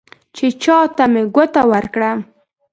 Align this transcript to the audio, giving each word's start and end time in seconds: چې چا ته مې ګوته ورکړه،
چې 0.35 0.45
چا 0.63 0.77
ته 0.95 1.03
مې 1.11 1.23
ګوته 1.35 1.61
ورکړه، 1.71 2.11